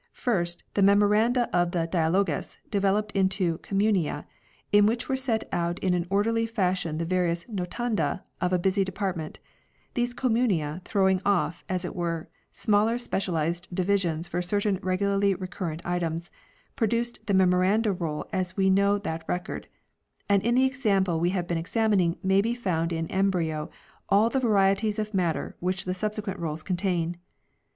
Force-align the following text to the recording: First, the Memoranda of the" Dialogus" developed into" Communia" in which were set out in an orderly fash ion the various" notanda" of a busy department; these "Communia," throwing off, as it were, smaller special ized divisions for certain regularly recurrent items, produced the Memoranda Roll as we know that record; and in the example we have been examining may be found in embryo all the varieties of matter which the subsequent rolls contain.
First, 0.13 0.63
the 0.73 0.81
Memoranda 0.81 1.47
of 1.55 1.73
the" 1.73 1.87
Dialogus" 1.93 2.57
developed 2.71 3.11
into" 3.11 3.59
Communia" 3.59 4.25
in 4.71 4.87
which 4.87 5.07
were 5.07 5.15
set 5.15 5.47
out 5.51 5.77
in 5.77 5.93
an 5.93 6.07
orderly 6.09 6.47
fash 6.47 6.87
ion 6.87 6.97
the 6.97 7.05
various" 7.05 7.45
notanda" 7.45 8.21
of 8.41 8.51
a 8.51 8.57
busy 8.57 8.83
department; 8.83 9.37
these 9.93 10.15
"Communia," 10.15 10.81
throwing 10.85 11.21
off, 11.23 11.63
as 11.69 11.85
it 11.85 11.95
were, 11.95 12.27
smaller 12.51 12.97
special 12.97 13.37
ized 13.37 13.67
divisions 13.75 14.27
for 14.27 14.41
certain 14.41 14.79
regularly 14.81 15.35
recurrent 15.35 15.83
items, 15.85 16.31
produced 16.75 17.19
the 17.27 17.33
Memoranda 17.35 17.91
Roll 17.91 18.25
as 18.33 18.57
we 18.57 18.71
know 18.71 18.97
that 18.97 19.23
record; 19.27 19.67
and 20.27 20.41
in 20.41 20.55
the 20.55 20.65
example 20.65 21.19
we 21.19 21.29
have 21.29 21.47
been 21.47 21.59
examining 21.59 22.17
may 22.23 22.41
be 22.41 22.55
found 22.55 22.91
in 22.91 23.05
embryo 23.11 23.69
all 24.09 24.31
the 24.31 24.39
varieties 24.39 24.97
of 24.97 25.13
matter 25.13 25.55
which 25.59 25.85
the 25.85 25.93
subsequent 25.93 26.39
rolls 26.39 26.63
contain. 26.63 27.17